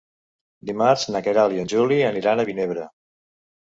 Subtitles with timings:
[0.69, 2.93] Dimarts na Queralt i en Juli aniran a Vinebre.